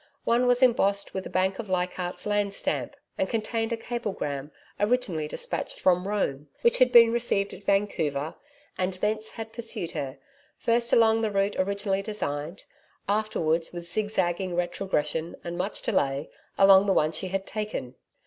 [0.23, 5.27] One was embossed with the Bank of Leichardt's Land stamp and contained a cablegram originally
[5.27, 8.33] despatched from Rome, which had been received at Vancouver
[8.79, 10.17] and, thence, had pursued her
[10.57, 12.65] first along the route originally designed,
[13.07, 17.93] afterwards, with zigzagging, retrogression and much delay, along the one she had taken.